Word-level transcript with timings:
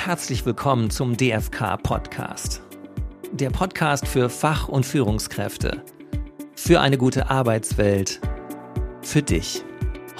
Herzlich 0.00 0.46
willkommen 0.46 0.90
zum 0.90 1.16
DFK 1.16 1.76
Podcast. 1.82 2.62
Der 3.32 3.50
Podcast 3.50 4.06
für 4.06 4.30
Fach- 4.30 4.68
und 4.68 4.86
Führungskräfte. 4.86 5.82
Für 6.54 6.80
eine 6.80 6.96
gute 6.96 7.28
Arbeitswelt. 7.28 8.20
Für 9.02 9.22
dich. 9.22 9.64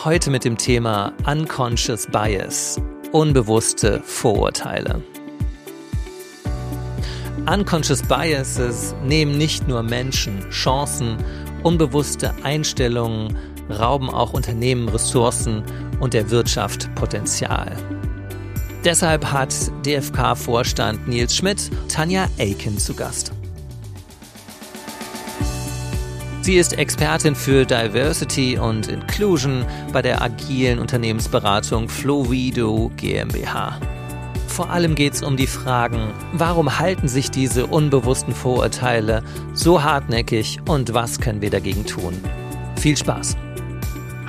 Heute 0.05 0.31
mit 0.31 0.45
dem 0.45 0.59
Thema 0.59 1.13
Unconscious 1.25 2.09
Bias. 2.09 2.79
Unbewusste 3.13 4.03
Vorurteile. 4.05 5.01
Unconscious 7.51 8.03
Biases 8.03 8.97
nehmen 9.05 9.39
nicht 9.39 9.69
nur 9.69 9.85
Menschen 9.85 10.51
Chancen, 10.51 11.17
unbewusste 11.63 12.35
Einstellungen, 12.43 13.39
rauben 13.71 14.11
auch 14.11 14.33
Unternehmen 14.33 14.89
Ressourcen 14.89 15.63
und 16.01 16.15
der 16.15 16.31
Wirtschaft 16.31 16.93
Potenzial. 16.97 17.77
Deshalb 18.85 19.25
hat 19.33 19.55
DFK-Vorstand 19.85 21.09
Nils 21.09 21.35
Schmidt 21.35 21.71
Tanja 21.89 22.29
Aiken 22.39 22.79
zu 22.79 22.95
Gast. 22.95 23.33
Sie 26.43 26.57
ist 26.57 26.79
Expertin 26.79 27.35
für 27.35 27.67
Diversity 27.67 28.57
und 28.57 28.89
Inclusion 28.89 29.67
bei 29.93 30.01
der 30.01 30.23
agilen 30.23 30.79
Unternehmensberatung 30.79 31.89
Flovido 31.89 32.91
GmbH. 32.97 33.79
Vor 34.47 34.71
allem 34.71 34.95
geht 34.95 35.15
es 35.15 35.23
um 35.23 35.37
die 35.37 35.47
Fragen, 35.47 36.11
warum 36.33 36.79
halten 36.79 37.07
sich 37.07 37.31
diese 37.31 37.67
unbewussten 37.67 38.35
Vorurteile 38.35 39.23
so 39.53 39.83
hartnäckig 39.83 40.61
und 40.67 40.95
was 40.95 41.21
können 41.21 41.43
wir 41.43 41.51
dagegen 41.51 41.85
tun? 41.85 42.15
Viel 42.77 42.97
Spaß! 42.97 43.37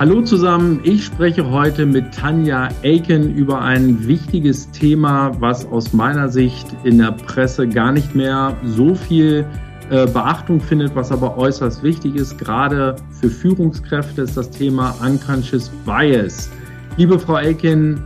Hallo 0.00 0.22
zusammen, 0.22 0.80
ich 0.82 1.04
spreche 1.04 1.50
heute 1.50 1.84
mit 1.84 2.14
Tanja 2.14 2.70
Aiken 2.82 3.34
über 3.34 3.60
ein 3.60 4.06
wichtiges 4.08 4.70
Thema, 4.70 5.38
was 5.40 5.66
aus 5.66 5.92
meiner 5.92 6.30
Sicht 6.30 6.68
in 6.84 6.96
der 6.96 7.12
Presse 7.12 7.68
gar 7.68 7.92
nicht 7.92 8.14
mehr 8.14 8.56
so 8.64 8.94
viel 8.94 9.44
äh, 9.90 10.06
Beachtung 10.06 10.58
findet, 10.58 10.96
was 10.96 11.12
aber 11.12 11.36
äußerst 11.36 11.82
wichtig 11.82 12.14
ist. 12.14 12.38
Gerade 12.38 12.96
für 13.20 13.28
Führungskräfte 13.28 14.22
ist 14.22 14.38
das 14.38 14.48
Thema 14.48 14.94
Unconscious 15.04 15.70
Bias. 15.84 16.50
Liebe 16.96 17.18
Frau 17.18 17.34
Aiken, 17.34 18.02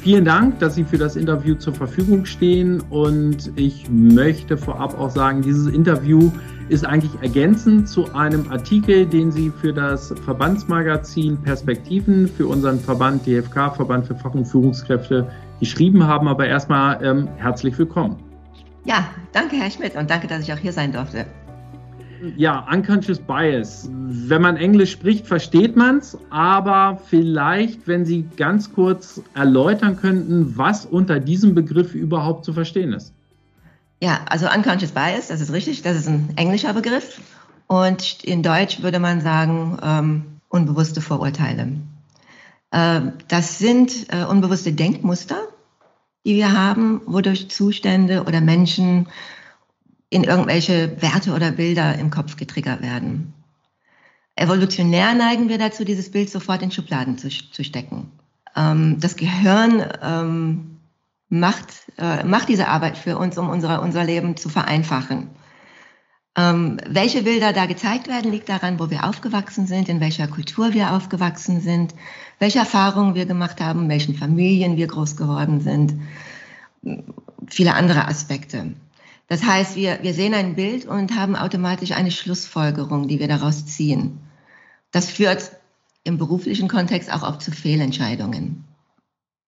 vielen 0.00 0.24
Dank, 0.24 0.58
dass 0.58 0.74
Sie 0.74 0.84
für 0.84 0.98
das 0.98 1.16
Interview 1.16 1.54
zur 1.54 1.74
Verfügung 1.74 2.24
stehen 2.24 2.82
und 2.90 3.52
ich 3.56 3.88
möchte 3.90 4.56
vorab 4.56 4.98
auch 4.98 5.10
sagen, 5.10 5.42
dieses 5.42 5.66
Interview 5.66 6.30
ist 6.68 6.86
eigentlich 6.86 7.12
ergänzend 7.20 7.88
zu 7.88 8.12
einem 8.14 8.50
Artikel, 8.50 9.06
den 9.06 9.30
Sie 9.30 9.50
für 9.50 9.72
das 9.72 10.14
Verbandsmagazin 10.24 11.36
Perspektiven 11.42 12.28
für 12.28 12.46
unseren 12.46 12.80
Verband 12.80 13.26
DFK, 13.26 13.74
Verband 13.74 14.06
für 14.06 14.14
Fach- 14.14 14.34
und 14.34 14.46
Führungskräfte, 14.46 15.30
geschrieben 15.58 16.06
haben. 16.06 16.28
Aber 16.28 16.46
erstmal 16.46 17.04
ähm, 17.04 17.28
herzlich 17.36 17.76
willkommen. 17.78 18.16
Ja, 18.84 19.08
danke, 19.32 19.56
Herr 19.56 19.70
Schmidt, 19.70 19.96
und 19.96 20.08
danke, 20.08 20.26
dass 20.26 20.42
ich 20.42 20.52
auch 20.52 20.58
hier 20.58 20.72
sein 20.72 20.92
durfte. 20.92 21.26
Ja, 22.36 22.66
Unconscious 22.70 23.18
Bias. 23.18 23.88
Wenn 23.90 24.42
man 24.42 24.56
Englisch 24.56 24.92
spricht, 24.92 25.26
versteht 25.26 25.76
man 25.76 25.98
es, 25.98 26.18
aber 26.30 27.00
vielleicht, 27.06 27.86
wenn 27.86 28.04
Sie 28.04 28.28
ganz 28.36 28.72
kurz 28.72 29.22
erläutern 29.34 29.96
könnten, 29.96 30.56
was 30.56 30.84
unter 30.84 31.20
diesem 31.20 31.54
Begriff 31.54 31.94
überhaupt 31.94 32.44
zu 32.44 32.52
verstehen 32.52 32.92
ist. 32.92 33.14
Ja, 34.02 34.20
also 34.26 34.46
Unconscious 34.46 34.92
Bias, 34.92 35.28
das 35.28 35.40
ist 35.40 35.52
richtig, 35.52 35.82
das 35.82 35.96
ist 35.96 36.08
ein 36.08 36.32
englischer 36.36 36.72
Begriff. 36.72 37.20
Und 37.66 38.24
in 38.24 38.42
Deutsch 38.42 38.82
würde 38.82 38.98
man 38.98 39.20
sagen, 39.20 39.78
ähm, 39.82 40.24
unbewusste 40.48 41.00
Vorurteile. 41.00 41.68
Äh, 42.70 43.00
das 43.28 43.58
sind 43.58 44.06
äh, 44.12 44.24
unbewusste 44.24 44.72
Denkmuster, 44.72 45.40
die 46.26 46.34
wir 46.34 46.52
haben, 46.52 47.00
wodurch 47.06 47.50
Zustände 47.50 48.24
oder 48.24 48.40
Menschen 48.40 49.06
in 50.10 50.24
irgendwelche 50.24 51.00
Werte 51.00 51.32
oder 51.32 51.52
Bilder 51.52 51.96
im 51.96 52.10
Kopf 52.10 52.36
getriggert 52.36 52.82
werden. 52.82 53.32
Evolutionär 54.34 55.14
neigen 55.14 55.48
wir 55.48 55.58
dazu, 55.58 55.84
dieses 55.84 56.10
Bild 56.10 56.30
sofort 56.30 56.62
in 56.62 56.70
Schubladen 56.70 57.16
zu, 57.16 57.28
zu 57.28 57.64
stecken. 57.64 58.10
Ähm, 58.56 58.98
das 59.00 59.16
Gehirn 59.16 59.84
ähm, 60.02 60.80
macht, 61.28 61.68
äh, 61.98 62.24
macht 62.24 62.48
diese 62.48 62.68
Arbeit 62.68 62.98
für 62.98 63.16
uns, 63.16 63.38
um 63.38 63.48
unsere, 63.48 63.80
unser 63.80 64.04
Leben 64.04 64.36
zu 64.36 64.48
vereinfachen. 64.48 65.30
Ähm, 66.36 66.78
welche 66.88 67.22
Bilder 67.22 67.52
da 67.52 67.66
gezeigt 67.66 68.08
werden, 68.08 68.30
liegt 68.30 68.48
daran, 68.48 68.78
wo 68.78 68.88
wir 68.90 69.04
aufgewachsen 69.04 69.66
sind, 69.66 69.88
in 69.88 70.00
welcher 70.00 70.28
Kultur 70.28 70.72
wir 70.72 70.92
aufgewachsen 70.92 71.60
sind, 71.60 71.94
welche 72.38 72.60
Erfahrungen 72.60 73.14
wir 73.14 73.26
gemacht 73.26 73.60
haben, 73.60 73.88
welchen 73.88 74.14
Familien 74.14 74.76
wir 74.76 74.86
groß 74.86 75.16
geworden 75.16 75.60
sind, 75.60 75.94
viele 77.48 77.74
andere 77.74 78.06
Aspekte. 78.06 78.72
Das 79.30 79.44
heißt, 79.44 79.76
wir, 79.76 80.00
wir 80.02 80.12
sehen 80.12 80.34
ein 80.34 80.56
Bild 80.56 80.86
und 80.86 81.14
haben 81.14 81.36
automatisch 81.36 81.92
eine 81.92 82.10
Schlussfolgerung, 82.10 83.06
die 83.06 83.20
wir 83.20 83.28
daraus 83.28 83.64
ziehen. 83.64 84.18
Das 84.90 85.08
führt 85.08 85.52
im 86.02 86.18
beruflichen 86.18 86.66
Kontext 86.66 87.12
auch 87.12 87.22
oft 87.22 87.40
zu 87.40 87.52
Fehlentscheidungen. 87.52 88.64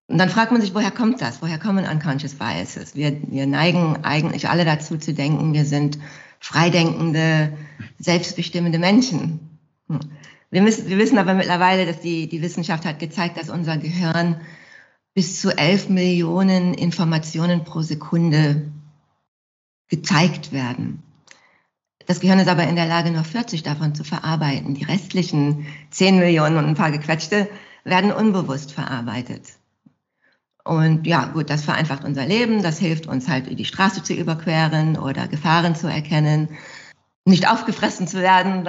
Und 0.07 0.17
dann 0.19 0.29
fragt 0.29 0.53
man 0.53 0.61
sich, 0.61 0.73
woher 0.73 0.89
kommt 0.89 1.19
das? 1.19 1.41
Woher 1.41 1.59
kommen 1.59 1.83
unconscious 1.83 2.35
biases? 2.35 2.95
Wir, 2.95 3.19
wir 3.29 3.45
neigen 3.45 4.05
eigentlich 4.05 4.47
alle 4.47 4.63
dazu 4.63 4.97
zu 4.97 5.13
denken, 5.13 5.51
wir 5.51 5.65
sind 5.65 5.99
freidenkende, 6.39 7.51
selbstbestimmende 7.99 8.79
Menschen. 8.79 9.59
Hm. 9.89 9.99
Wir, 10.49 10.61
müssen, 10.61 10.87
wir 10.87 10.97
wissen 10.97 11.17
aber 11.17 11.33
mittlerweile, 11.33 11.85
dass 11.85 11.99
die, 11.99 12.29
die 12.29 12.41
Wissenschaft 12.41 12.85
hat 12.85 12.99
gezeigt, 12.99 13.37
dass 13.37 13.49
unser 13.49 13.75
Gehirn 13.75 14.39
bis 15.13 15.41
zu 15.41 15.51
elf 15.51 15.89
Millionen 15.89 16.73
Informationen 16.73 17.65
pro 17.65 17.81
Sekunde 17.81 18.71
gezeigt 19.89 20.51
werden. 20.51 21.03
Das 22.05 22.19
Gehirn 22.19 22.39
ist 22.39 22.49
aber 22.49 22.67
in 22.67 22.75
der 22.75 22.87
Lage, 22.87 23.11
nur 23.11 23.23
40 23.23 23.63
davon 23.63 23.95
zu 23.95 24.03
verarbeiten. 24.03 24.73
Die 24.73 24.83
restlichen 24.83 25.65
10 25.91 26.19
Millionen 26.19 26.57
und 26.57 26.65
ein 26.65 26.75
paar 26.75 26.91
gequetschte 26.91 27.47
werden 27.83 28.11
unbewusst 28.11 28.71
verarbeitet. 28.71 29.53
Und 30.63 31.05
ja, 31.05 31.25
gut, 31.25 31.49
das 31.49 31.63
vereinfacht 31.63 32.05
unser 32.05 32.25
Leben, 32.25 32.63
das 32.63 32.79
hilft 32.79 33.05
uns 33.05 33.27
halt, 33.27 33.57
die 33.57 33.65
Straße 33.65 34.01
zu 34.01 34.13
überqueren 34.13 34.97
oder 34.97 35.27
Gefahren 35.27 35.75
zu 35.75 35.87
erkennen, 35.87 36.49
nicht 37.25 37.49
aufgefressen 37.49 38.07
zu 38.07 38.17
werden, 38.19 38.65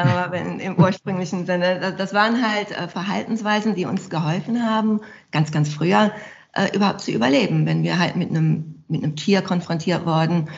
im 0.60 0.76
ursprünglichen 0.76 1.46
Sinne. 1.46 1.94
Das 1.96 2.12
waren 2.14 2.42
halt 2.42 2.70
äh, 2.70 2.88
Verhaltensweisen, 2.88 3.74
die 3.74 3.84
uns 3.84 4.10
geholfen 4.10 4.64
haben, 4.64 5.00
ganz, 5.32 5.50
ganz 5.50 5.68
früher 5.68 6.12
äh, 6.52 6.74
überhaupt 6.74 7.00
zu 7.00 7.10
überleben, 7.10 7.66
wenn 7.66 7.82
wir 7.82 7.98
halt 7.98 8.16
mit 8.16 8.30
einem, 8.30 8.84
mit 8.88 9.02
einem 9.02 9.16
Tier 9.16 9.42
konfrontiert 9.42 10.06
wurden. 10.06 10.48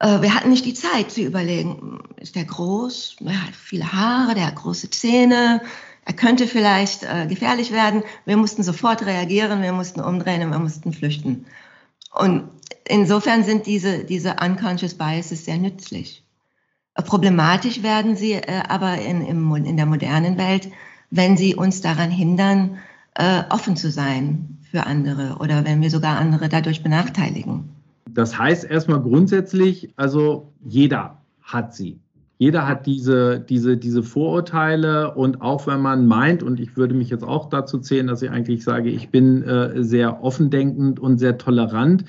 Äh, 0.00 0.22
wir 0.22 0.34
hatten 0.34 0.50
nicht 0.50 0.64
die 0.64 0.74
Zeit 0.74 1.12
zu 1.12 1.20
überlegen, 1.20 2.00
ist 2.16 2.34
der 2.34 2.44
groß, 2.44 3.16
er 3.24 3.46
hat 3.46 3.54
viele 3.54 3.92
Haare, 3.92 4.34
der 4.34 4.46
hat 4.46 4.56
große 4.56 4.90
Zähne, 4.90 5.60
er 6.04 6.12
könnte 6.14 6.48
vielleicht 6.48 7.04
äh, 7.04 7.26
gefährlich 7.28 7.70
werden. 7.70 8.02
Wir 8.24 8.36
mussten 8.36 8.62
sofort 8.62 9.06
reagieren, 9.06 9.62
wir 9.62 9.72
mussten 9.72 10.00
umdrehen 10.00 10.42
und 10.42 10.50
wir 10.50 10.58
mussten 10.58 10.92
flüchten. 10.92 11.46
Und 12.12 12.48
insofern 12.88 13.44
sind 13.44 13.66
diese, 13.66 14.04
diese 14.04 14.36
unconscious 14.42 14.94
biases 14.94 15.44
sehr 15.44 15.58
nützlich. 15.58 16.24
Äh, 16.94 17.02
problematisch 17.02 17.82
werden 17.82 18.16
sie 18.16 18.32
äh, 18.32 18.62
aber 18.68 18.98
in, 18.98 19.24
im, 19.24 19.54
in 19.54 19.76
der 19.76 19.86
modernen 19.86 20.38
Welt, 20.38 20.70
wenn 21.10 21.36
sie 21.36 21.54
uns 21.54 21.82
daran 21.82 22.10
hindern, 22.10 22.78
äh, 23.14 23.42
offen 23.50 23.76
zu 23.76 23.90
sein 23.90 24.58
für 24.70 24.86
andere 24.86 25.36
oder 25.40 25.64
wenn 25.64 25.82
wir 25.82 25.90
sogar 25.90 26.16
andere 26.18 26.48
dadurch 26.48 26.82
benachteiligen. 26.82 27.79
Das 28.08 28.38
heißt 28.38 28.64
erstmal 28.64 29.00
grundsätzlich, 29.00 29.92
also 29.96 30.52
jeder 30.64 31.18
hat 31.42 31.74
sie. 31.74 31.98
Jeder 32.38 32.66
hat 32.66 32.86
diese, 32.86 33.38
diese, 33.38 33.76
diese 33.76 34.02
Vorurteile 34.02 35.14
und 35.14 35.42
auch 35.42 35.66
wenn 35.66 35.82
man 35.82 36.06
meint, 36.06 36.42
und 36.42 36.58
ich 36.58 36.74
würde 36.74 36.94
mich 36.94 37.10
jetzt 37.10 37.22
auch 37.22 37.50
dazu 37.50 37.78
zählen, 37.78 38.06
dass 38.06 38.22
ich 38.22 38.30
eigentlich 38.30 38.64
sage, 38.64 38.88
ich 38.88 39.10
bin 39.10 39.42
äh, 39.42 39.84
sehr 39.84 40.24
offendenkend 40.24 40.98
und 40.98 41.18
sehr 41.18 41.36
tolerant, 41.36 42.04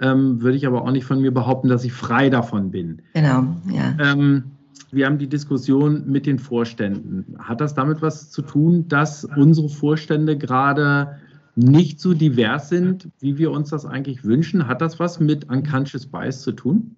ähm, 0.00 0.42
würde 0.42 0.56
ich 0.56 0.66
aber 0.66 0.82
auch 0.82 0.90
nicht 0.90 1.04
von 1.04 1.20
mir 1.20 1.32
behaupten, 1.32 1.68
dass 1.68 1.84
ich 1.84 1.92
frei 1.92 2.30
davon 2.30 2.72
bin. 2.72 3.00
Genau, 3.14 3.44
ja. 3.72 3.96
Ähm, 4.00 4.42
wir 4.90 5.06
haben 5.06 5.18
die 5.18 5.28
Diskussion 5.28 6.02
mit 6.06 6.26
den 6.26 6.40
Vorständen. 6.40 7.36
Hat 7.38 7.60
das 7.60 7.74
damit 7.74 8.02
was 8.02 8.30
zu 8.30 8.42
tun, 8.42 8.88
dass 8.88 9.24
unsere 9.24 9.68
Vorstände 9.68 10.36
gerade 10.36 11.16
nicht 11.56 12.00
so 12.00 12.14
divers 12.14 12.68
sind, 12.68 13.08
wie 13.18 13.38
wir 13.38 13.50
uns 13.50 13.70
das 13.70 13.84
eigentlich 13.84 14.24
wünschen? 14.24 14.68
Hat 14.68 14.80
das 14.80 15.00
was 15.00 15.18
mit 15.18 15.48
Unconscious 15.48 16.06
Bias 16.06 16.42
zu 16.42 16.52
tun? 16.52 16.96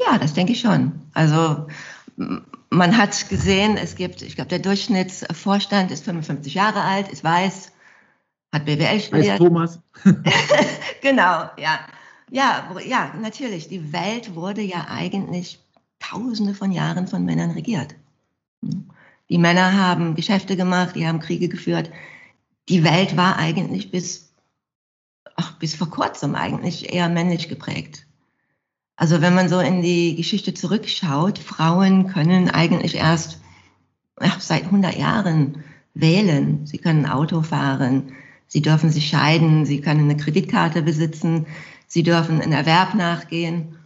Ja, 0.00 0.18
das 0.18 0.34
denke 0.34 0.52
ich 0.52 0.60
schon. 0.60 0.92
Also 1.14 1.66
man 2.70 2.96
hat 2.96 3.28
gesehen, 3.28 3.76
es 3.76 3.96
gibt, 3.96 4.22
ich 4.22 4.36
glaube, 4.36 4.48
der 4.48 4.60
Durchschnittsvorstand 4.60 5.90
ist 5.90 6.04
55 6.04 6.54
Jahre 6.54 6.80
alt, 6.80 7.08
ist 7.08 7.24
weiß, 7.24 7.72
hat 8.52 8.64
BWL 8.64 9.00
studiert. 9.00 9.32
Heißt 9.32 9.38
Thomas. 9.38 9.80
genau, 11.02 11.50
ja. 11.58 11.80
Ja, 12.30 12.74
ja, 12.86 13.12
natürlich. 13.20 13.68
Die 13.68 13.92
Welt 13.92 14.34
wurde 14.34 14.62
ja 14.62 14.86
eigentlich 14.88 15.60
tausende 15.98 16.54
von 16.54 16.72
Jahren 16.72 17.06
von 17.06 17.24
Männern 17.24 17.50
regiert. 17.50 17.94
Die 19.28 19.38
Männer 19.38 19.76
haben 19.78 20.14
Geschäfte 20.14 20.56
gemacht, 20.56 20.96
die 20.96 21.06
haben 21.06 21.20
Kriege 21.20 21.48
geführt. 21.48 21.90
Die 22.68 22.84
Welt 22.84 23.16
war 23.16 23.36
eigentlich 23.36 23.90
bis 23.90 24.32
ach, 25.36 25.58
bis 25.58 25.74
vor 25.74 25.90
kurzem 25.90 26.34
eigentlich 26.34 26.92
eher 26.92 27.08
männlich 27.08 27.48
geprägt. 27.48 28.06
Also 28.96 29.20
wenn 29.20 29.34
man 29.34 29.48
so 29.48 29.58
in 29.58 29.82
die 29.82 30.14
Geschichte 30.14 30.54
zurückschaut, 30.54 31.38
Frauen 31.38 32.08
können 32.08 32.50
eigentlich 32.50 32.96
erst 32.96 33.40
ach, 34.16 34.40
seit 34.40 34.64
100 34.64 34.96
Jahren 34.96 35.64
wählen. 35.94 36.66
Sie 36.66 36.78
können 36.78 37.06
Auto 37.06 37.42
fahren, 37.42 38.12
sie 38.46 38.62
dürfen 38.62 38.90
sich 38.90 39.08
scheiden, 39.08 39.66
sie 39.66 39.80
können 39.80 40.10
eine 40.10 40.16
Kreditkarte 40.16 40.82
besitzen, 40.82 41.46
sie 41.86 42.02
dürfen 42.02 42.40
in 42.40 42.52
Erwerb 42.52 42.94
nachgehen. 42.94 43.76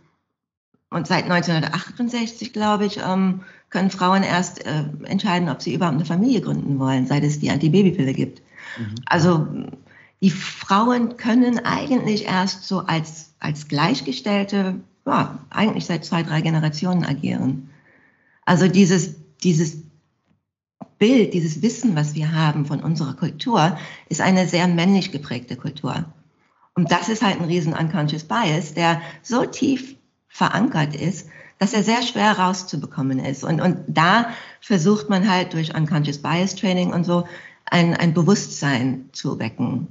Und 0.90 1.06
seit 1.06 1.24
1968, 1.24 2.52
glaube 2.52 2.86
ich, 2.86 2.98
ähm, 2.98 3.42
können 3.70 3.90
Frauen 3.90 4.22
erst 4.22 4.64
äh, 4.64 4.84
entscheiden, 5.04 5.48
ob 5.48 5.60
sie 5.60 5.74
überhaupt 5.74 5.96
eine 5.96 6.04
Familie 6.04 6.40
gründen 6.40 6.78
wollen, 6.78 7.06
seit 7.06 7.24
es 7.24 7.40
die 7.40 7.50
Antibabypille 7.50 8.12
gibt. 8.12 8.40
Mhm. 8.78 8.94
Also 9.06 9.46
die 10.22 10.30
Frauen 10.30 11.16
können 11.16 11.64
eigentlich 11.64 12.24
erst 12.26 12.64
so 12.64 12.80
als, 12.80 13.34
als 13.38 13.68
Gleichgestellte, 13.68 14.80
ja, 15.04 15.38
eigentlich 15.50 15.86
seit 15.86 16.04
zwei, 16.04 16.22
drei 16.22 16.40
Generationen 16.40 17.04
agieren. 17.04 17.70
Also 18.44 18.68
dieses, 18.68 19.16
dieses 19.42 19.78
Bild, 20.98 21.34
dieses 21.34 21.62
Wissen, 21.62 21.94
was 21.94 22.14
wir 22.14 22.32
haben 22.32 22.64
von 22.64 22.80
unserer 22.80 23.14
Kultur, 23.14 23.76
ist 24.08 24.20
eine 24.20 24.48
sehr 24.48 24.66
männlich 24.66 25.12
geprägte 25.12 25.56
Kultur. 25.56 26.04
Und 26.74 26.90
das 26.90 27.08
ist 27.08 27.22
halt 27.22 27.40
ein 27.40 27.46
riesen 27.46 27.72
unconscious 27.72 28.24
bias, 28.24 28.74
der 28.74 29.00
so 29.22 29.44
tief 29.44 29.96
verankert 30.28 30.94
ist, 30.94 31.28
dass 31.58 31.72
er 31.72 31.82
sehr 31.82 32.02
schwer 32.02 32.38
rauszubekommen 32.38 33.18
ist. 33.18 33.44
Und, 33.44 33.60
und 33.60 33.78
da 33.88 34.30
versucht 34.60 35.08
man 35.08 35.30
halt 35.30 35.54
durch 35.54 35.74
unconscious 35.74 36.18
bias 36.18 36.54
Training 36.54 36.92
und 36.92 37.04
so 37.04 37.26
ein, 37.70 37.94
ein 37.94 38.14
Bewusstsein 38.14 39.10
zu 39.12 39.38
wecken. 39.38 39.88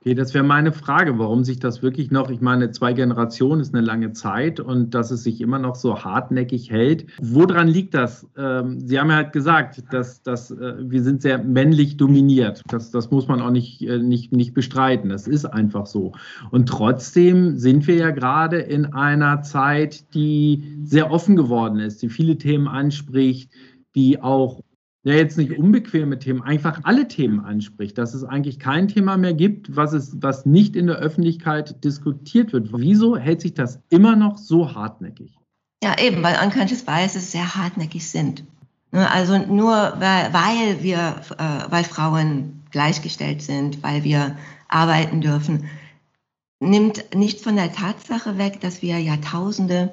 Okay, 0.00 0.14
das 0.14 0.32
wäre 0.32 0.44
meine 0.44 0.72
Frage, 0.72 1.18
warum 1.18 1.42
sich 1.42 1.58
das 1.58 1.82
wirklich 1.82 2.12
noch, 2.12 2.30
ich 2.30 2.40
meine, 2.40 2.70
zwei 2.70 2.92
Generationen 2.92 3.60
ist 3.60 3.74
eine 3.74 3.84
lange 3.84 4.12
Zeit 4.12 4.60
und 4.60 4.94
dass 4.94 5.10
es 5.10 5.24
sich 5.24 5.40
immer 5.40 5.58
noch 5.58 5.74
so 5.74 6.04
hartnäckig 6.04 6.70
hält. 6.70 7.06
Woran 7.20 7.66
liegt 7.66 7.94
das? 7.94 8.24
Ähm, 8.36 8.78
Sie 8.78 9.00
haben 9.00 9.10
ja 9.10 9.16
halt 9.16 9.32
gesagt, 9.32 9.82
dass, 9.90 10.22
dass 10.22 10.52
äh, 10.52 10.74
wir 10.78 11.02
sind 11.02 11.20
sehr 11.20 11.38
männlich 11.38 11.96
dominiert. 11.96 12.62
Das, 12.68 12.92
das 12.92 13.10
muss 13.10 13.26
man 13.26 13.42
auch 13.42 13.50
nicht, 13.50 13.82
äh, 13.82 13.98
nicht, 13.98 14.32
nicht 14.32 14.54
bestreiten. 14.54 15.10
Das 15.10 15.26
ist 15.26 15.44
einfach 15.44 15.86
so. 15.86 16.12
Und 16.52 16.68
trotzdem 16.68 17.58
sind 17.58 17.88
wir 17.88 17.96
ja 17.96 18.10
gerade 18.10 18.58
in 18.58 18.86
einer 18.86 19.42
Zeit, 19.42 20.14
die 20.14 20.78
sehr 20.84 21.10
offen 21.10 21.34
geworden 21.34 21.80
ist, 21.80 22.02
die 22.02 22.08
viele 22.08 22.38
Themen 22.38 22.68
anspricht, 22.68 23.50
die 23.96 24.22
auch 24.22 24.62
ja 25.04 25.14
jetzt 25.14 25.38
nicht 25.38 25.56
unbequeme 25.56 26.18
Themen, 26.18 26.42
einfach 26.42 26.80
alle 26.84 27.08
Themen 27.08 27.40
anspricht, 27.40 27.96
dass 27.98 28.14
es 28.14 28.24
eigentlich 28.24 28.58
kein 28.58 28.88
Thema 28.88 29.16
mehr 29.16 29.34
gibt, 29.34 29.76
was, 29.76 29.92
es, 29.92 30.16
was 30.20 30.44
nicht 30.44 30.76
in 30.76 30.86
der 30.86 30.96
Öffentlichkeit 30.96 31.84
diskutiert 31.84 32.52
wird. 32.52 32.70
Wieso 32.72 33.16
hält 33.16 33.40
sich 33.40 33.54
das 33.54 33.80
immer 33.88 34.16
noch 34.16 34.36
so 34.38 34.74
hartnäckig? 34.74 35.38
Ja, 35.82 35.98
eben, 35.98 36.22
weil 36.22 36.36
Unconscious 36.44 36.82
Biases 36.82 37.30
sehr 37.30 37.54
hartnäckig 37.54 38.08
sind. 38.10 38.44
Ne, 38.90 39.10
also 39.10 39.38
nur 39.38 39.72
weil, 39.98 40.32
weil 40.32 40.82
wir, 40.82 41.20
äh, 41.38 41.70
weil 41.70 41.84
Frauen 41.84 42.62
gleichgestellt 42.70 43.42
sind, 43.42 43.82
weil 43.82 44.02
wir 44.02 44.36
arbeiten 44.68 45.20
dürfen, 45.20 45.68
nimmt 46.60 47.14
nicht 47.14 47.40
von 47.40 47.56
der 47.56 47.72
Tatsache 47.72 48.38
weg, 48.38 48.60
dass 48.60 48.82
wir 48.82 48.98
Jahrtausende 48.98 49.92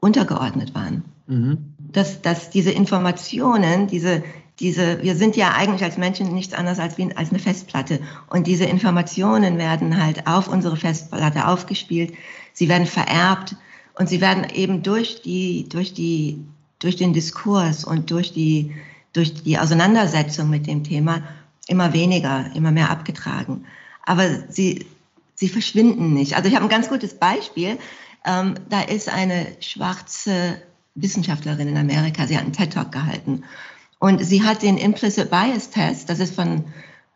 untergeordnet 0.00 0.74
waren. 0.74 1.04
Mhm. 1.26 1.67
Dass, 1.90 2.22
dass 2.22 2.50
diese 2.50 2.70
Informationen, 2.70 3.86
diese 3.86 4.22
diese, 4.60 5.02
wir 5.02 5.14
sind 5.14 5.36
ja 5.36 5.52
eigentlich 5.52 5.84
als 5.84 5.98
Menschen 5.98 6.34
nichts 6.34 6.54
anderes 6.54 6.78
als, 6.78 6.98
wie, 6.98 7.14
als 7.14 7.30
eine 7.30 7.38
Festplatte. 7.38 8.00
Und 8.28 8.46
diese 8.46 8.64
Informationen 8.64 9.56
werden 9.58 10.02
halt 10.02 10.26
auf 10.26 10.48
unsere 10.48 10.76
Festplatte 10.76 11.46
aufgespielt. 11.46 12.14
Sie 12.52 12.68
werden 12.68 12.86
vererbt 12.86 13.54
und 13.94 14.08
sie 14.08 14.20
werden 14.20 14.46
eben 14.52 14.82
durch 14.82 15.22
die, 15.22 15.68
durch 15.68 15.94
die, 15.94 16.44
durch 16.80 16.96
den 16.96 17.12
Diskurs 17.12 17.84
und 17.84 18.10
durch 18.10 18.32
die, 18.32 18.74
durch 19.12 19.42
die 19.42 19.58
Auseinandersetzung 19.58 20.50
mit 20.50 20.66
dem 20.66 20.82
Thema 20.82 21.22
immer 21.68 21.92
weniger, 21.92 22.50
immer 22.54 22.72
mehr 22.72 22.90
abgetragen. 22.90 23.64
Aber 24.04 24.28
sie, 24.48 24.86
sie 25.34 25.48
verschwinden 25.48 26.14
nicht. 26.14 26.34
Also 26.34 26.48
ich 26.48 26.56
habe 26.56 26.64
ein 26.64 26.70
ganz 26.70 26.88
gutes 26.88 27.14
Beispiel. 27.14 27.78
Ähm, 28.24 28.54
da 28.68 28.80
ist 28.80 29.08
eine 29.08 29.46
schwarze 29.60 30.60
Wissenschaftlerin 31.00 31.68
in 31.68 31.76
Amerika, 31.76 32.26
sie 32.26 32.36
hat 32.36 32.44
einen 32.44 32.52
TED-Talk 32.52 32.92
gehalten. 32.92 33.44
Und 33.98 34.24
sie 34.24 34.44
hat 34.44 34.62
den 34.62 34.76
Implicit 34.76 35.30
Bias 35.30 35.70
Test, 35.70 36.08
das 36.08 36.20
ist 36.20 36.34
von, 36.34 36.64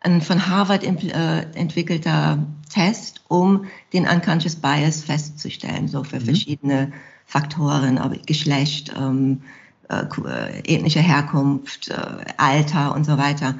ein 0.01 0.21
von 0.21 0.47
Harvard 0.47 0.83
äh, 0.83 1.41
entwickelter 1.53 2.45
Test, 2.69 3.21
um 3.27 3.65
den 3.93 4.07
Unconscious 4.07 4.55
Bias 4.55 5.01
festzustellen, 5.03 5.87
so 5.87 6.03
für 6.03 6.19
mhm. 6.19 6.25
verschiedene 6.25 6.91
Faktoren, 7.25 7.99
Geschlecht, 8.25 8.93
ähm, 8.97 9.41
äh, 9.89 10.59
ethnische 10.65 10.99
Herkunft, 10.99 11.89
äh, 11.89 11.95
Alter 12.37 12.95
und 12.95 13.05
so 13.05 13.17
weiter. 13.17 13.55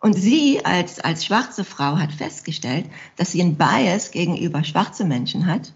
Und 0.00 0.14
sie 0.14 0.64
als, 0.64 0.98
als 0.98 1.24
schwarze 1.24 1.64
Frau 1.64 1.98
hat 1.98 2.12
festgestellt, 2.12 2.86
dass 3.16 3.32
sie 3.32 3.40
einen 3.40 3.56
Bias 3.56 4.10
gegenüber 4.10 4.64
schwarzen 4.64 5.08
Menschen 5.08 5.46
hat 5.46 5.72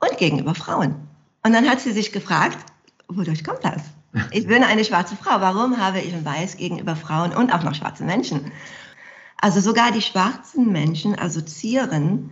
und 0.00 0.18
gegenüber 0.18 0.54
Frauen. 0.54 0.96
Und 1.44 1.52
dann 1.52 1.68
hat 1.68 1.80
sie 1.80 1.92
sich 1.92 2.10
gefragt, 2.10 2.58
wodurch 3.08 3.44
kommt 3.44 3.64
das? 3.64 3.82
Ich 4.32 4.46
bin 4.46 4.64
eine 4.64 4.84
schwarze 4.84 5.16
Frau. 5.16 5.40
Warum 5.40 5.78
habe 5.78 6.00
ich 6.00 6.14
ein 6.14 6.24
Weiß 6.24 6.56
gegenüber 6.56 6.96
Frauen 6.96 7.34
und 7.34 7.52
auch 7.52 7.62
noch 7.62 7.74
schwarzen 7.74 8.06
Menschen? 8.06 8.52
Also 9.36 9.60
sogar 9.60 9.92
die 9.92 10.00
schwarzen 10.00 10.72
Menschen 10.72 11.16
assoziieren 11.18 12.30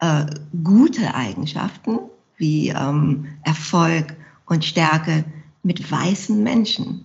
äh, 0.00 0.24
gute 0.64 1.14
Eigenschaften 1.14 1.98
wie 2.36 2.70
ähm, 2.70 3.28
Erfolg 3.44 4.16
und 4.46 4.64
Stärke 4.64 5.24
mit 5.62 5.90
weißen 5.90 6.42
Menschen. 6.42 7.04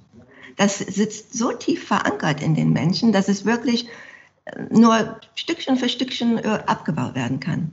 Das 0.55 0.79
sitzt 0.79 1.33
so 1.33 1.51
tief 1.51 1.87
verankert 1.87 2.41
in 2.41 2.55
den 2.55 2.71
Menschen, 2.71 3.11
dass 3.11 3.27
es 3.27 3.45
wirklich 3.45 3.87
äh, 4.45 4.63
nur 4.71 5.19
Stückchen 5.35 5.77
für 5.77 5.89
Stückchen 5.89 6.37
äh, 6.37 6.63
abgebaut 6.65 7.15
werden 7.15 7.39
kann. 7.39 7.71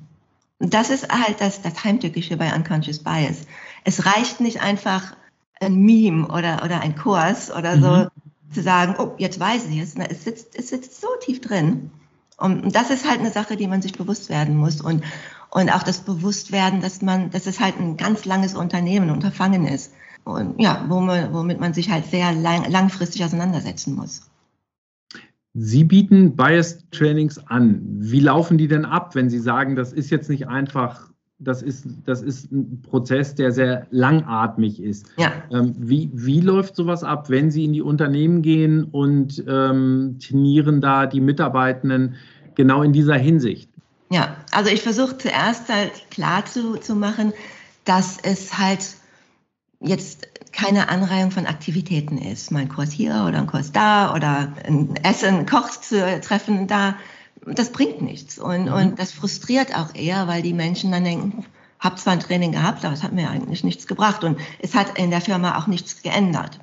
Und 0.59 0.75
das 0.75 0.91
ist 0.91 1.09
halt 1.11 1.41
das, 1.41 1.63
das 1.63 1.85
Heimtückische 1.85 2.37
bei 2.37 2.55
Unconscious 2.55 2.99
Bias. 2.99 3.47
Es 3.85 4.05
reicht 4.05 4.41
nicht 4.41 4.61
einfach, 4.61 5.17
ein 5.61 5.77
Meme 5.77 6.27
oder, 6.27 6.63
oder 6.65 6.81
ein 6.81 6.97
Kurs 6.97 7.55
oder 7.55 7.79
so 7.79 7.91
mhm. 8.05 8.53
zu 8.53 8.63
sagen, 8.63 8.95
oh, 8.99 9.15
jetzt 9.19 9.39
weiß 9.39 9.67
ich 9.67 9.79
es. 9.79 9.95
Es 9.95 10.25
sitzt, 10.25 10.59
es 10.59 10.69
sitzt 10.71 11.01
so 11.01 11.09
tief 11.21 11.41
drin. 11.41 11.91
Und 12.37 12.75
das 12.75 12.91
ist 12.91 13.09
halt 13.09 13.21
eine 13.21 13.31
Sache, 13.31 13.57
die 13.57 13.69
man 13.69 13.83
sich 13.83 13.93
bewusst 13.93 14.31
werden 14.31 14.57
muss. 14.57 14.81
Und, 14.81 15.05
und 15.51 15.71
auch 15.71 15.83
das 15.83 16.01
Bewusstwerden, 16.01 16.81
dass 16.81 17.03
man, 17.03 17.31
dass 17.31 17.47
es 17.47 17.61
halt 17.61 17.79
ein 17.79 17.99
ganz 17.99 18.25
langes 18.25 18.55
Unternehmen, 18.55 19.11
Unterfangen 19.11 19.67
ist. 19.67 19.93
Und 20.25 20.59
ja, 20.61 20.85
womit 20.89 21.61
man 21.61 21.75
sich 21.75 21.91
halt 21.91 22.07
sehr 22.07 22.33
lang, 22.33 22.71
langfristig 22.71 23.25
auseinandersetzen 23.25 23.95
muss. 23.95 24.23
Sie 25.53 25.85
bieten 25.85 26.37
Bias-Trainings 26.37 27.47
an. 27.49 27.81
Wie 27.83 28.21
laufen 28.21 28.57
die 28.57 28.69
denn 28.69 28.85
ab, 28.85 29.15
wenn 29.15 29.29
Sie 29.29 29.41
sagen, 29.41 29.75
das 29.75 29.93
ist 29.93 30.11
jetzt 30.11 30.31
nicht 30.31 30.47
einfach 30.47 31.10
das 31.41 31.63
ist, 31.63 31.87
das 32.05 32.23
ist 32.23 32.53
ein 32.53 32.83
Prozess, 32.83 33.35
der 33.35 33.51
sehr 33.51 33.87
langatmig 33.91 34.83
ist. 34.83 35.07
Ja. 35.17 35.33
Ähm, 35.51 35.75
wie, 35.79 36.11
wie 36.13 36.41
läuft 36.41 36.77
sowas 36.77 37.03
ab, 37.03 37.31
wenn 37.31 37.51
Sie 37.51 37.65
in 37.65 37.73
die 37.73 37.83
Unternehmen 37.83 38.43
gehen 38.43 38.85
und 38.85 39.43
ähm, 39.49 40.19
trainieren 40.21 40.81
da 40.81 41.07
die 41.07 41.21
Mitarbeitenden 41.21 42.15
genau 42.55 42.83
in 42.83 42.93
dieser 42.93 43.17
Hinsicht? 43.17 43.71
Ja, 44.11 44.37
also 44.53 44.71
ich 44.71 44.83
versuche 44.83 45.17
zuerst 45.17 45.69
halt 45.69 45.93
klar 46.11 46.45
zu, 46.45 46.77
zu 46.77 46.95
machen, 46.95 47.33
dass 47.85 48.19
es 48.23 48.59
halt 48.59 48.97
jetzt 49.81 50.29
keine 50.53 50.91
Anreihung 50.91 51.31
von 51.31 51.47
Aktivitäten 51.47 52.19
ist. 52.19 52.51
Mein 52.51 52.69
Kurs 52.69 52.91
hier 52.91 53.25
oder 53.27 53.39
ein 53.39 53.47
Kurs 53.47 53.73
da 53.73 54.15
oder 54.15 54.53
ein 54.67 54.95
Essen, 55.03 55.47
Koch 55.47 55.71
zu 55.71 56.21
treffen 56.21 56.67
da, 56.67 56.97
das 57.47 57.73
bringt 57.73 58.03
nichts. 58.03 58.39
Und, 58.39 58.67
mhm. 58.67 58.73
und 58.73 58.99
das 58.99 59.13
frustriert 59.13 59.77
auch 59.77 59.95
eher, 59.95 60.29
weil 60.29 60.43
die 60.43 60.53
Menschen 60.53 60.93
dann 60.93 61.05
denken, 61.05 61.45
hab 61.79 61.99
zwar 61.99 62.13
ein 62.13 62.21
Training 62.21 62.53
gehabt, 62.53 62.85
aber 62.85 62.95
es 62.95 63.03
hat 63.03 63.13
mir 63.13 63.31
eigentlich 63.31 63.65
nichts 63.65 63.87
gebracht. 63.87 64.25
Und 64.25 64.39
es 64.61 64.75
hat 64.75 64.99
in 64.99 65.11
der 65.11 65.21
Firma 65.21 65.59
auch 65.59 65.67
nichts 65.67 66.03
geändert. 66.03 66.61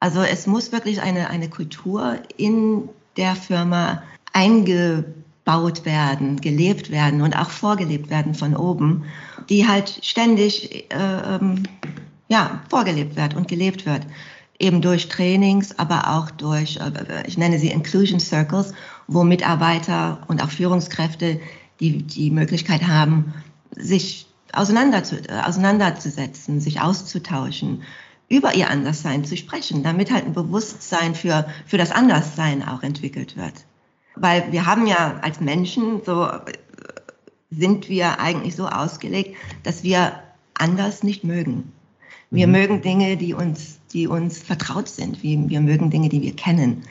Also 0.00 0.22
es 0.22 0.46
muss 0.46 0.72
wirklich 0.72 1.00
eine, 1.00 1.30
eine 1.30 1.48
Kultur 1.48 2.18
in 2.36 2.88
der 3.16 3.36
Firma 3.36 4.02
eingebaut 4.32 5.84
werden, 5.84 6.40
gelebt 6.40 6.90
werden 6.90 7.22
und 7.22 7.38
auch 7.38 7.50
vorgelebt 7.50 8.10
werden 8.10 8.34
von 8.34 8.56
oben, 8.56 9.04
die 9.48 9.68
halt 9.68 10.00
ständig 10.02 10.92
äh, 10.92 11.36
ähm, 11.36 11.62
ja, 12.28 12.62
vorgelebt 12.68 13.16
wird 13.16 13.34
und 13.34 13.48
gelebt 13.48 13.86
wird 13.86 14.06
eben 14.64 14.80
durch 14.80 15.08
Trainings, 15.08 15.78
aber 15.78 16.10
auch 16.10 16.30
durch, 16.30 16.78
äh, 16.78 17.22
ich 17.26 17.38
nenne 17.38 17.58
sie 17.58 17.70
Inclusion 17.70 18.18
Circles, 18.18 18.72
wo 19.06 19.22
Mitarbeiter 19.22 20.18
und 20.28 20.42
auch 20.42 20.50
Führungskräfte 20.50 21.40
die, 21.80 22.02
die 22.02 22.30
Möglichkeit 22.30 22.86
haben, 22.86 23.34
sich 23.76 24.26
auseinander 24.52 25.04
zu, 25.04 25.16
äh, 25.16 25.42
auseinanderzusetzen, 25.44 26.60
sich 26.60 26.80
auszutauschen, 26.80 27.82
über 28.28 28.54
ihr 28.54 28.70
Anderssein 28.70 29.24
zu 29.24 29.36
sprechen, 29.36 29.82
damit 29.82 30.10
halt 30.10 30.24
ein 30.24 30.32
Bewusstsein 30.32 31.14
für, 31.14 31.46
für 31.66 31.76
das 31.76 31.92
Anderssein 31.92 32.66
auch 32.66 32.82
entwickelt 32.82 33.36
wird. 33.36 33.52
Weil 34.16 34.50
wir 34.50 34.64
haben 34.64 34.86
ja 34.86 35.18
als 35.20 35.40
Menschen 35.40 36.00
so 36.04 36.26
sind 37.50 37.88
wir 37.88 38.18
eigentlich 38.20 38.56
so 38.56 38.66
ausgelegt, 38.66 39.36
dass 39.62 39.82
wir 39.82 40.20
anders 40.54 41.02
nicht 41.02 41.24
mögen. 41.24 41.72
Wir 42.34 42.46
mhm. 42.46 42.52
mögen 42.52 42.82
Dinge, 42.82 43.16
die 43.16 43.32
uns, 43.32 43.78
die 43.92 44.06
uns 44.06 44.38
vertraut 44.38 44.88
sind. 44.88 45.22
Wir, 45.22 45.48
wir 45.48 45.60
mögen 45.60 45.90
Dinge, 45.90 46.08
die 46.08 46.22
wir 46.22 46.34
kennen. 46.34 46.82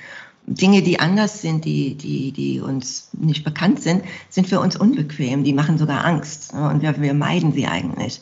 Dinge, 0.45 0.81
die 0.81 0.99
anders 0.99 1.41
sind, 1.41 1.65
die, 1.65 1.95
die, 1.95 2.31
die 2.31 2.59
uns 2.59 3.09
nicht 3.13 3.43
bekannt 3.43 3.81
sind, 3.81 4.03
sind 4.29 4.47
für 4.47 4.59
uns 4.59 4.75
unbequem. 4.75 5.43
Die 5.43 5.53
machen 5.53 5.77
sogar 5.77 6.05
Angst. 6.05 6.53
Und 6.53 6.81
wir, 6.81 6.99
wir 6.99 7.13
meiden 7.13 7.53
sie 7.53 7.67
eigentlich. 7.67 8.21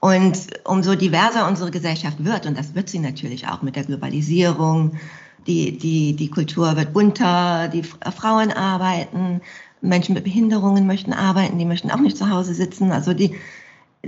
Und 0.00 0.38
umso 0.64 0.94
diverser 0.94 1.48
unsere 1.48 1.70
Gesellschaft 1.70 2.24
wird, 2.24 2.46
und 2.46 2.56
das 2.56 2.74
wird 2.74 2.88
sie 2.88 3.00
natürlich 3.00 3.48
auch 3.48 3.62
mit 3.62 3.76
der 3.76 3.84
Globalisierung, 3.84 4.92
die, 5.46 5.76
die, 5.78 6.14
die 6.14 6.30
Kultur 6.30 6.76
wird 6.76 6.92
bunter, 6.92 7.68
die 7.68 7.82
Frauen 7.82 8.52
arbeiten, 8.52 9.40
Menschen 9.80 10.14
mit 10.14 10.24
Behinderungen 10.24 10.86
möchten 10.86 11.12
arbeiten, 11.12 11.58
die 11.58 11.64
möchten 11.64 11.90
auch 11.90 12.00
nicht 12.00 12.16
zu 12.16 12.30
Hause 12.30 12.54
sitzen. 12.54 12.92
Also 12.92 13.14
die, 13.14 13.34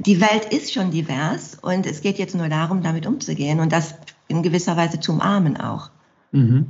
die 0.07 0.21
Welt 0.21 0.47
ist 0.50 0.73
schon 0.73 0.90
divers 0.90 1.59
und 1.61 1.87
es 1.87 2.00
geht 2.00 2.19
jetzt 2.19 2.35
nur 2.35 2.49
darum, 2.49 2.83
damit 2.83 3.07
umzugehen 3.07 3.61
und 3.61 3.71
das 3.71 3.95
in 4.28 4.42
gewisser 4.42 4.76
Weise 4.76 4.99
zu 4.99 5.12
umarmen 5.12 5.59
auch. 5.59 5.90
Mhm. 6.33 6.66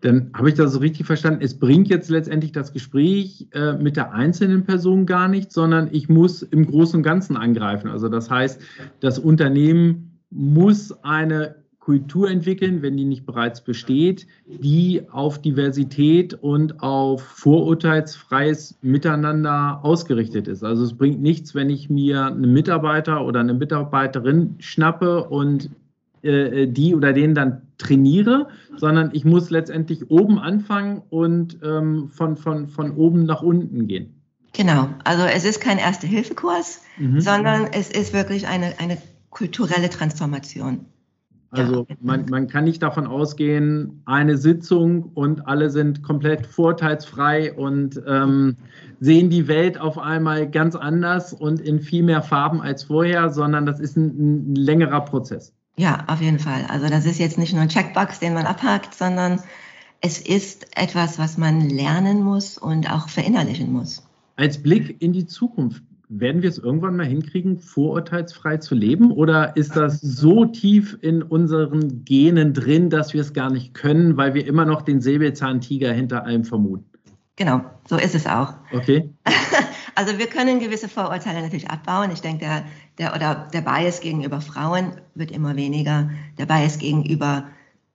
Dann 0.00 0.30
habe 0.34 0.48
ich 0.48 0.56
das 0.56 0.72
so 0.72 0.80
richtig 0.80 1.06
verstanden. 1.06 1.40
Es 1.42 1.58
bringt 1.58 1.88
jetzt 1.88 2.10
letztendlich 2.10 2.52
das 2.52 2.72
Gespräch 2.72 3.46
äh, 3.52 3.74
mit 3.74 3.96
der 3.96 4.12
einzelnen 4.12 4.64
Person 4.64 5.06
gar 5.06 5.28
nichts, 5.28 5.54
sondern 5.54 5.88
ich 5.92 6.08
muss 6.08 6.42
im 6.42 6.66
Großen 6.66 6.98
und 6.98 7.02
Ganzen 7.02 7.36
angreifen. 7.36 7.88
Also 7.88 8.08
das 8.08 8.28
heißt, 8.28 8.60
das 9.00 9.18
Unternehmen 9.18 10.18
muss 10.30 10.92
eine 11.04 11.56
Kultur 11.86 12.28
entwickeln, 12.28 12.82
wenn 12.82 12.96
die 12.96 13.04
nicht 13.04 13.26
bereits 13.26 13.60
besteht, 13.60 14.26
die 14.44 15.02
auf 15.12 15.40
Diversität 15.40 16.34
und 16.34 16.82
auf 16.82 17.22
vorurteilsfreies 17.22 18.76
Miteinander 18.82 19.78
ausgerichtet 19.84 20.48
ist. 20.48 20.64
Also 20.64 20.82
es 20.82 20.94
bringt 20.94 21.22
nichts, 21.22 21.54
wenn 21.54 21.70
ich 21.70 21.88
mir 21.88 22.26
einen 22.26 22.52
Mitarbeiter 22.52 23.24
oder 23.24 23.38
eine 23.38 23.54
Mitarbeiterin 23.54 24.56
schnappe 24.58 25.28
und 25.28 25.70
äh, 26.22 26.66
die 26.66 26.96
oder 26.96 27.12
den 27.12 27.36
dann 27.36 27.62
trainiere, 27.78 28.48
sondern 28.76 29.10
ich 29.12 29.24
muss 29.24 29.50
letztendlich 29.50 30.10
oben 30.10 30.40
anfangen 30.40 31.02
und 31.08 31.60
ähm, 31.62 32.08
von, 32.10 32.36
von, 32.36 32.66
von 32.66 32.96
oben 32.96 33.26
nach 33.26 33.42
unten 33.42 33.86
gehen. 33.86 34.20
Genau, 34.54 34.88
also 35.04 35.22
es 35.22 35.44
ist 35.44 35.60
kein 35.60 35.78
Erste-Hilfe-Kurs, 35.78 36.82
mhm. 36.98 37.20
sondern 37.20 37.68
es 37.70 37.92
ist 37.92 38.12
wirklich 38.12 38.48
eine, 38.48 38.74
eine 38.80 38.98
kulturelle 39.30 39.88
Transformation. 39.88 40.86
Also 41.50 41.86
man, 42.00 42.26
man 42.28 42.48
kann 42.48 42.64
nicht 42.64 42.82
davon 42.82 43.06
ausgehen, 43.06 44.02
eine 44.04 44.36
Sitzung 44.36 45.10
und 45.14 45.46
alle 45.46 45.70
sind 45.70 46.02
komplett 46.02 46.46
vorteilsfrei 46.46 47.52
und 47.52 48.00
ähm, 48.06 48.56
sehen 49.00 49.30
die 49.30 49.48
Welt 49.48 49.80
auf 49.80 49.98
einmal 49.98 50.50
ganz 50.50 50.74
anders 50.74 51.32
und 51.32 51.60
in 51.60 51.80
viel 51.80 52.02
mehr 52.02 52.22
Farben 52.22 52.60
als 52.60 52.84
vorher, 52.84 53.30
sondern 53.30 53.64
das 53.64 53.80
ist 53.80 53.96
ein, 53.96 54.52
ein 54.52 54.54
längerer 54.54 55.02
Prozess. 55.02 55.52
Ja, 55.76 56.04
auf 56.08 56.20
jeden 56.20 56.38
Fall. 56.38 56.64
Also 56.68 56.88
das 56.88 57.04
ist 57.04 57.18
jetzt 57.18 57.38
nicht 57.38 57.52
nur 57.52 57.62
ein 57.62 57.68
Checkbox, 57.68 58.18
den 58.18 58.34
man 58.34 58.46
abhakt, 58.46 58.94
sondern 58.94 59.40
es 60.00 60.20
ist 60.20 60.76
etwas, 60.76 61.18
was 61.18 61.38
man 61.38 61.68
lernen 61.68 62.22
muss 62.22 62.58
und 62.58 62.90
auch 62.90 63.08
verinnerlichen 63.08 63.72
muss. 63.72 64.02
Als 64.36 64.62
Blick 64.62 65.00
in 65.00 65.12
die 65.12 65.26
Zukunft, 65.26 65.82
werden 66.08 66.42
wir 66.42 66.48
es 66.48 66.58
irgendwann 66.58 66.96
mal 66.96 67.06
hinkriegen, 67.06 67.58
vorurteilsfrei 67.58 68.58
zu 68.58 68.74
leben? 68.74 69.10
Oder 69.10 69.56
ist 69.56 69.76
das 69.76 70.00
so 70.00 70.44
tief 70.44 70.96
in 71.00 71.22
unseren 71.22 72.04
Genen 72.04 72.52
drin, 72.52 72.90
dass 72.90 73.12
wir 73.12 73.20
es 73.20 73.32
gar 73.32 73.50
nicht 73.50 73.74
können, 73.74 74.16
weil 74.16 74.34
wir 74.34 74.46
immer 74.46 74.64
noch 74.64 74.82
den 74.82 75.00
Säbelzahntiger 75.00 75.92
hinter 75.92 76.24
allem 76.24 76.44
vermuten? 76.44 76.84
Genau, 77.36 77.60
so 77.86 77.96
ist 77.96 78.14
es 78.14 78.26
auch. 78.26 78.54
Okay. 78.72 79.10
Also 79.98 80.18
wir 80.18 80.26
können 80.26 80.60
gewisse 80.60 80.90
Vorurteile 80.90 81.40
natürlich 81.40 81.70
abbauen. 81.70 82.10
Ich 82.10 82.20
denke, 82.20 82.44
der, 82.44 82.64
der, 82.98 83.14
oder 83.14 83.48
der 83.54 83.62
Bias 83.62 84.00
gegenüber 84.00 84.42
Frauen 84.42 84.92
wird 85.14 85.30
immer 85.30 85.56
weniger. 85.56 86.10
Der 86.36 86.44
Bias 86.44 86.78
gegenüber 86.78 87.44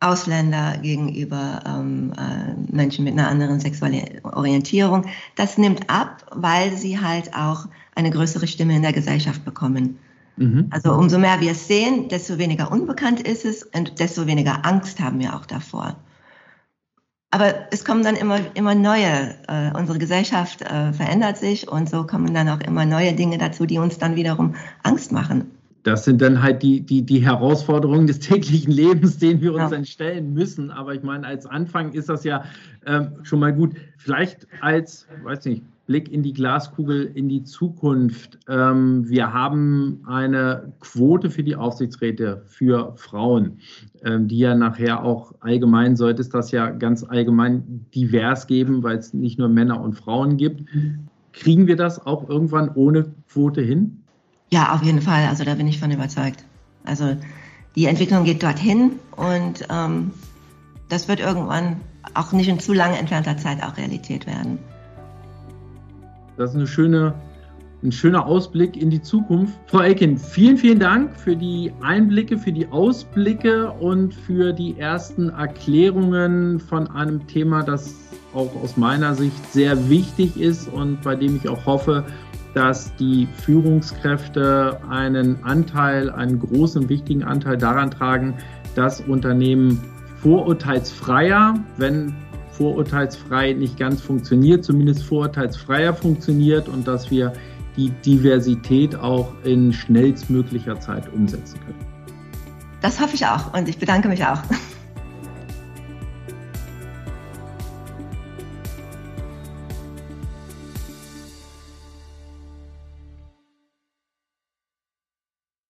Ausländer, 0.02 0.80
gegenüber 0.80 1.62
ähm, 1.66 2.12
äh, 2.18 2.76
Menschen 2.76 3.06
mit 3.06 3.14
einer 3.14 3.30
anderen 3.30 3.60
sexuellen 3.60 4.26
Orientierung, 4.26 5.06
das 5.36 5.60
nimmt 5.60 5.90
ab, 5.90 6.26
weil 6.32 6.76
sie 6.76 7.00
halt 7.00 7.36
auch 7.36 7.68
eine 7.96 8.10
größere 8.10 8.48
Stimme 8.48 8.76
in 8.76 8.82
der 8.82 8.94
Gesellschaft 8.94 9.46
bekommen. 9.46 10.00
Mhm. 10.38 10.68
Also 10.72 10.94
umso 10.94 11.20
mehr 11.20 11.40
wir 11.40 11.52
es 11.52 11.68
sehen, 11.68 12.10
desto 12.10 12.40
weniger 12.40 12.72
unbekannt 12.72 13.22
ist 13.22 13.46
es 13.46 13.62
und 13.64 14.00
desto 14.00 14.26
weniger 14.26 14.66
Angst 14.66 15.00
haben 15.00 15.20
wir 15.20 15.36
auch 15.36 15.46
davor. 15.46 15.96
Aber 17.30 17.72
es 17.72 17.86
kommen 17.86 18.04
dann 18.04 18.16
immer, 18.16 18.40
immer 18.56 18.74
neue, 18.74 19.36
äh, 19.48 19.72
unsere 19.78 20.00
Gesellschaft 20.00 20.64
äh, 20.64 20.94
verändert 20.94 21.38
sich 21.38 21.72
und 21.72 21.88
so 21.90 22.08
kommen 22.08 22.34
dann 22.34 22.50
auch 22.50 22.60
immer 22.60 22.86
neue 22.86 23.14
Dinge 23.14 23.38
dazu, 23.38 23.68
die 23.68 23.78
uns 23.78 24.00
dann 24.00 24.16
wiederum 24.16 24.56
Angst 24.82 25.12
machen 25.12 25.52
das 25.84 26.06
sind 26.06 26.22
dann 26.22 26.42
halt 26.42 26.62
die, 26.62 26.82
die, 26.82 27.02
die 27.02 27.20
Herausforderungen 27.20 28.08
des 28.08 28.20
täglichen 28.30 28.72
Lebens, 28.72 29.18
denen 29.18 29.42
wir 29.42 29.54
uns 29.54 29.64
ja. 29.64 29.70
dann 29.70 29.86
stellen 29.86 30.34
müssen. 30.34 30.72
Aber 30.72 30.94
ich 30.94 31.04
meine, 31.04 31.26
als 31.26 31.46
Anfang 31.46 31.94
ist 31.94 32.10
das 32.10 32.24
ja 32.24 32.44
ähm, 32.86 33.12
schon 33.24 33.40
mal 33.40 33.54
gut. 33.54 33.74
Vielleicht 33.98 34.48
als, 34.62 35.08
weiß 35.24 35.46
nicht, 35.46 35.64
Blick 35.88 36.12
in 36.12 36.24
die 36.24 36.34
Glaskugel 36.34 37.12
in 37.16 37.28
die 37.28 37.44
Zukunft. 37.44 38.40
Ähm, 38.48 39.10
wir 39.10 39.34
haben 39.34 40.02
eine 40.06 40.72
Quote 40.80 41.30
für 41.30 41.44
die 41.44 41.56
Aufsichtsräte 41.56 42.44
für 42.46 42.94
Frauen, 42.96 43.58
ähm, 44.04 44.28
die 44.28 44.38
ja 44.38 44.56
nachher 44.56 45.04
auch 45.04 45.34
allgemein 45.42 45.98
sollte 45.98 46.22
es 46.22 46.30
das 46.30 46.52
ja 46.52 46.70
ganz 46.70 47.04
allgemein 47.04 47.86
divers 47.94 48.48
geben, 48.48 48.84
weil 48.84 49.00
es 49.00 49.14
nicht 49.14 49.38
nur 49.38 49.50
Männer 49.50 49.82
und 49.82 49.94
Frauen 49.94 50.38
gibt. 50.38 50.64
Kriegen 51.34 51.68
wir 51.68 51.76
das 51.76 52.06
auch 52.06 52.30
irgendwann 52.30 52.70
ohne 52.76 53.14
Quote 53.28 53.62
hin? 53.62 54.01
Ja, 54.54 54.74
auf 54.74 54.84
jeden 54.84 55.02
Fall. 55.02 55.28
Also 55.28 55.44
da 55.44 55.56
bin 55.56 55.68
ich 55.68 55.80
von 55.80 55.92
überzeugt. 55.92 56.44
Also 56.84 57.16
die 57.76 57.86
Entwicklung 57.86 58.26
geht 58.26 58.44
dorthin 58.44 58.94
und 59.16 59.66
ähm, 59.70 60.12
das 60.90 61.08
wird 61.08 61.22
irgendwann 61.22 61.78
auch 62.14 62.34
nicht 62.34 62.50
in 62.50 62.60
zu 62.60 62.74
lang 62.74 62.94
entfernter 62.94 63.38
Zeit 63.38 63.64
auch 63.64 63.78
Realität 63.78 64.28
werden. 64.28 64.60
Das 66.38 66.52
ist 66.52 66.56
eine 66.58 66.68
schöne, 66.68 67.14
ein 67.82 67.92
schöner 67.92 68.26
Ausblick 68.26 68.76
in 68.76 68.90
die 68.90 69.02
Zukunft. 69.02 69.54
Frau 69.68 69.80
Elkin, 69.80 70.18
vielen, 70.18 70.58
vielen 70.58 70.80
Dank 70.80 71.18
für 71.18 71.36
die 71.36 71.72
Einblicke, 71.82 72.38
für 72.38 72.52
die 72.52 72.68
Ausblicke 72.68 73.72
und 73.72 74.14
für 74.14 74.52
die 74.52 74.78
ersten 74.78 75.30
Erklärungen 75.30 76.60
von 76.60 76.90
einem 76.90 77.26
Thema, 77.28 77.64
das 77.64 77.96
auch 78.34 78.52
aus 78.62 78.76
meiner 78.76 79.14
Sicht 79.16 79.52
sehr 79.52 79.90
wichtig 79.90 80.40
ist 80.40 80.68
und 80.68 81.02
bei 81.02 81.16
dem 81.16 81.38
ich 81.38 81.48
auch 81.48 81.66
hoffe, 81.66 82.06
dass 82.54 82.96
die 82.96 83.28
Führungskräfte 83.44 84.80
einen 84.90 85.44
Anteil, 85.44 86.10
einen 86.10 86.40
großen, 86.40 86.90
wichtigen 86.90 87.24
Anteil 87.24 87.58
daran 87.58 87.92
tragen, 87.92 88.36
dass 88.76 89.02
Unternehmen 89.02 89.82
vorurteilsfreier, 90.22 91.56
wenn 91.78 92.14
vorurteilsfrei 92.52 93.54
nicht 93.54 93.78
ganz 93.78 94.02
funktioniert, 94.02 94.64
zumindest 94.64 95.04
vorurteilsfreier 95.04 95.94
funktioniert 95.94 96.68
und 96.68 96.88
dass 96.88 97.10
wir 97.10 97.34
die 97.78 97.90
Diversität 97.90 98.96
auch 98.96 99.34
in 99.44 99.72
schnellstmöglicher 99.72 100.80
Zeit 100.80 101.12
umsetzen 101.14 101.60
können. 101.62 101.86
Das 102.82 103.00
hoffe 103.00 103.16
ich 103.16 103.26
auch 103.26 103.54
und 103.54 103.70
ich 103.70 103.78
bedanke 103.78 104.10
mich 104.10 104.26
auch. 104.26 104.42